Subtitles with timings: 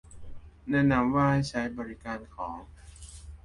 [0.69, 2.57] แนะนำว่าให้ใช้บริการของ